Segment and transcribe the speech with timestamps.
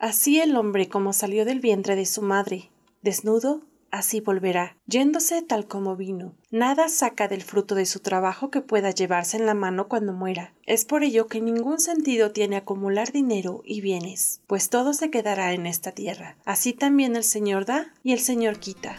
[0.00, 2.70] Así el hombre como salió del vientre de su madre,
[3.02, 3.60] desnudo,
[3.90, 6.32] así volverá, yéndose tal como vino.
[6.50, 10.54] Nada saca del fruto de su trabajo que pueda llevarse en la mano cuando muera.
[10.64, 15.52] Es por ello que ningún sentido tiene acumular dinero y bienes, pues todo se quedará
[15.52, 16.38] en esta tierra.
[16.46, 18.96] Así también el Señor da y el Señor quita.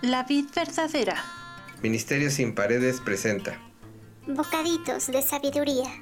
[0.00, 1.22] La vid verdadera.
[1.82, 3.60] Ministerio sin paredes presenta.
[4.26, 6.01] Bocaditos de sabiduría.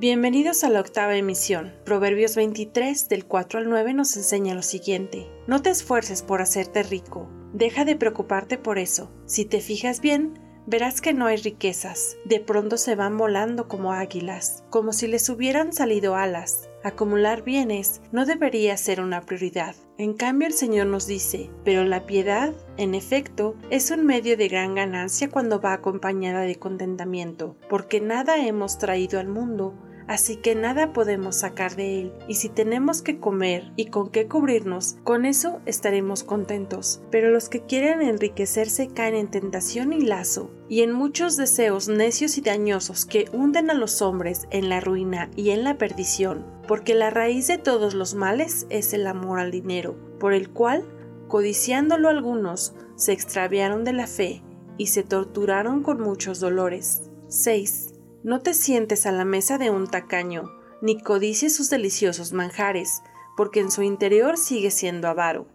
[0.00, 1.74] Bienvenidos a la octava emisión.
[1.84, 5.26] Proverbios 23 del 4 al 9 nos enseña lo siguiente.
[5.46, 7.28] No te esfuerces por hacerte rico.
[7.52, 9.12] Deja de preocuparte por eso.
[9.26, 12.16] Si te fijas bien, verás que no hay riquezas.
[12.24, 16.70] De pronto se van volando como águilas, como si les hubieran salido alas.
[16.82, 19.74] Acumular bienes no debería ser una prioridad.
[19.98, 24.48] En cambio el Señor nos dice, pero la piedad, en efecto, es un medio de
[24.48, 29.74] gran ganancia cuando va acompañada de contentamiento, porque nada hemos traído al mundo
[30.10, 34.26] así que nada podemos sacar de él, y si tenemos que comer y con qué
[34.26, 37.00] cubrirnos, con eso estaremos contentos.
[37.12, 42.38] Pero los que quieren enriquecerse caen en tentación y lazo, y en muchos deseos necios
[42.38, 46.94] y dañosos que hunden a los hombres en la ruina y en la perdición, porque
[46.94, 50.84] la raíz de todos los males es el amor al dinero, por el cual,
[51.28, 54.42] codiciándolo algunos, se extraviaron de la fe
[54.76, 57.02] y se torturaron con muchos dolores.
[57.28, 57.99] 6.
[58.22, 63.02] No te sientes a la mesa de un tacaño, ni codicies sus deliciosos manjares,
[63.34, 65.46] porque en su interior sigue siendo avaro.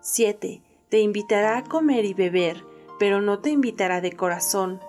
[0.00, 0.60] 7.
[0.88, 2.64] Te invitará a comer y beber,
[2.98, 4.80] pero no te invitará de corazón.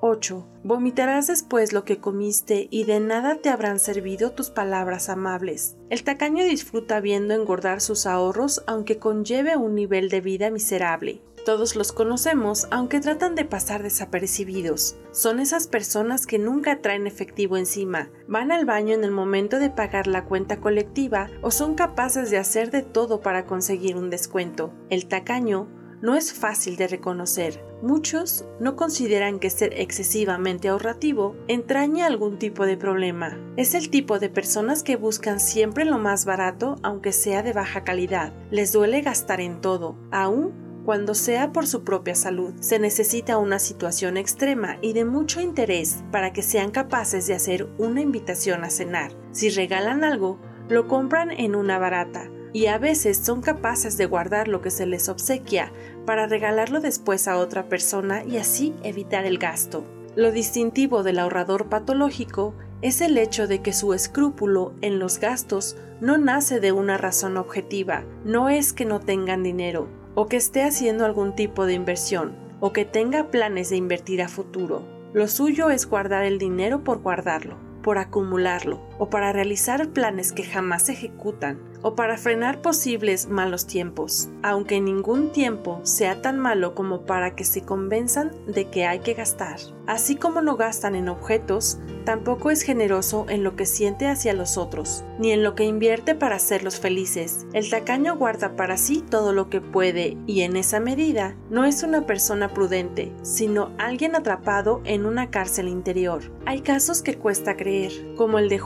[0.00, 0.46] 8.
[0.64, 5.76] Vomitarás después lo que comiste y de nada te habrán servido tus palabras amables.
[5.90, 11.20] El tacaño disfruta viendo engordar sus ahorros aunque conlleve un nivel de vida miserable.
[11.50, 14.94] Todos los conocemos, aunque tratan de pasar desapercibidos.
[15.10, 19.68] Son esas personas que nunca traen efectivo encima, van al baño en el momento de
[19.68, 24.72] pagar la cuenta colectiva o son capaces de hacer de todo para conseguir un descuento.
[24.90, 25.66] El tacaño
[26.00, 27.64] no es fácil de reconocer.
[27.82, 33.36] Muchos no consideran que ser excesivamente ahorrativo entraña algún tipo de problema.
[33.56, 37.82] Es el tipo de personas que buscan siempre lo más barato aunque sea de baja
[37.82, 38.32] calidad.
[38.52, 42.54] Les duele gastar en todo, aún cuando sea por su propia salud.
[42.60, 47.68] Se necesita una situación extrema y de mucho interés para que sean capaces de hacer
[47.78, 49.12] una invitación a cenar.
[49.32, 50.38] Si regalan algo,
[50.68, 54.86] lo compran en una barata y a veces son capaces de guardar lo que se
[54.86, 55.72] les obsequia
[56.06, 59.84] para regalarlo después a otra persona y así evitar el gasto.
[60.16, 65.76] Lo distintivo del ahorrador patológico es el hecho de que su escrúpulo en los gastos
[66.00, 70.62] no nace de una razón objetiva, no es que no tengan dinero, o que esté
[70.62, 74.82] haciendo algún tipo de inversión o que tenga planes de invertir a futuro.
[75.12, 80.44] Lo suyo es guardar el dinero por guardarlo, por acumularlo o para realizar planes que
[80.44, 86.74] jamás se ejecutan o para frenar posibles malos tiempos, aunque ningún tiempo sea tan malo
[86.74, 89.58] como para que se convenzan de que hay que gastar.
[89.86, 94.56] Así como no gastan en objetos, tampoco es generoso en lo que siente hacia los
[94.56, 97.46] otros, ni en lo que invierte para hacerlos felices.
[97.52, 101.82] El tacaño guarda para sí todo lo que puede y en esa medida no es
[101.82, 106.22] una persona prudente, sino alguien atrapado en una cárcel interior.
[106.46, 108.58] Hay casos que cuesta creer, como el de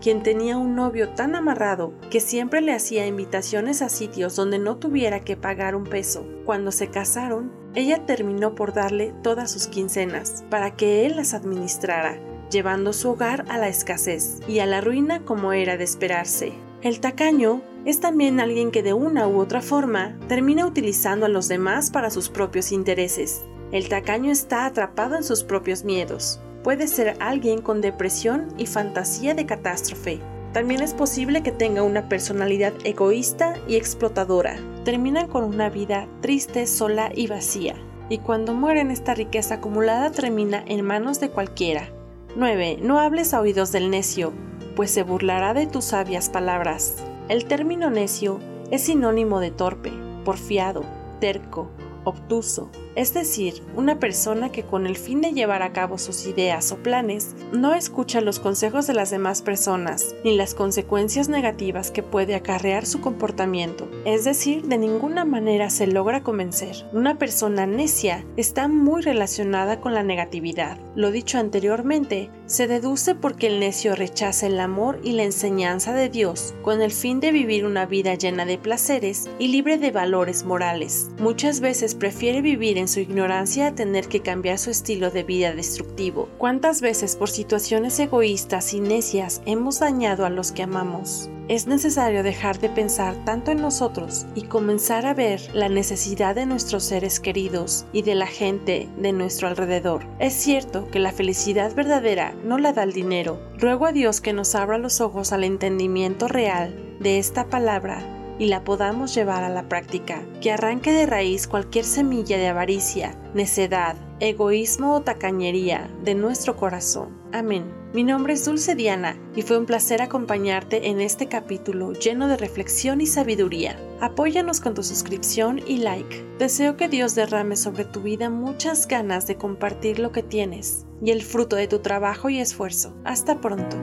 [0.00, 4.76] Quien tenía un novio tan amarrado que siempre le hacía invitaciones a sitios donde no
[4.76, 6.26] tuviera que pagar un peso.
[6.44, 12.18] Cuando se casaron, ella terminó por darle todas sus quincenas para que él las administrara,
[12.50, 16.52] llevando su hogar a la escasez y a la ruina como era de esperarse.
[16.82, 21.46] El tacaño es también alguien que de una u otra forma termina utilizando a los
[21.48, 23.42] demás para sus propios intereses.
[23.72, 26.40] El tacaño está atrapado en sus propios miedos.
[26.62, 30.20] Puede ser alguien con depresión y fantasía de catástrofe,
[30.52, 34.56] también es posible que tenga una personalidad egoísta y explotadora.
[34.84, 37.76] Terminan con una vida triste, sola y vacía.
[38.08, 41.88] Y cuando mueren esta riqueza acumulada termina en manos de cualquiera.
[42.34, 42.78] 9.
[42.82, 44.32] No hables a oídos del necio,
[44.74, 46.96] pues se burlará de tus sabias palabras.
[47.28, 48.40] El término necio
[48.72, 49.92] es sinónimo de torpe,
[50.24, 50.82] porfiado,
[51.20, 51.70] terco,
[52.02, 56.72] obtuso, es decir, una persona que con el fin de llevar a cabo sus ideas
[56.72, 62.02] o planes no escucha los consejos de las demás personas ni las consecuencias negativas que
[62.02, 66.88] puede acarrear su comportamiento, es decir, de ninguna manera se logra convencer.
[66.92, 70.78] Una persona necia está muy relacionada con la negatividad.
[70.94, 76.08] Lo dicho anteriormente se deduce porque el necio rechaza el amor y la enseñanza de
[76.08, 80.44] Dios con el fin de vivir una vida llena de placeres y libre de valores
[80.44, 81.10] morales.
[81.18, 85.54] Muchas veces prefiere vivir en su ignorancia a tener que cambiar su estilo de vida
[85.54, 86.28] destructivo.
[86.38, 91.30] ¿Cuántas veces por situaciones egoístas y necias hemos dañado a los que amamos?
[91.48, 96.46] Es necesario dejar de pensar tanto en nosotros y comenzar a ver la necesidad de
[96.46, 100.06] nuestros seres queridos y de la gente de nuestro alrededor.
[100.20, 103.40] Es cierto que la felicidad verdadera no la da el dinero.
[103.58, 108.46] Ruego a Dios que nos abra los ojos al entendimiento real de esta palabra y
[108.46, 113.96] la podamos llevar a la práctica, que arranque de raíz cualquier semilla de avaricia, necedad,
[114.18, 117.20] egoísmo o tacañería de nuestro corazón.
[117.32, 117.70] Amén.
[117.92, 122.38] Mi nombre es Dulce Diana y fue un placer acompañarte en este capítulo lleno de
[122.38, 123.78] reflexión y sabiduría.
[124.00, 126.24] Apóyanos con tu suscripción y like.
[126.38, 131.10] Deseo que Dios derrame sobre tu vida muchas ganas de compartir lo que tienes y
[131.10, 132.94] el fruto de tu trabajo y esfuerzo.
[133.04, 133.76] Hasta pronto.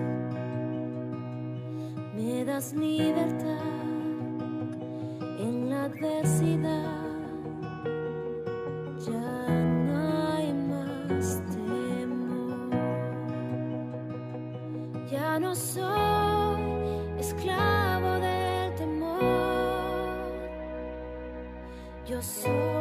[2.16, 2.74] Me das
[9.06, 9.48] ya
[9.86, 12.70] no hay más temor,
[15.10, 19.20] ya no soy esclavo del temor,
[22.06, 22.77] yo soy.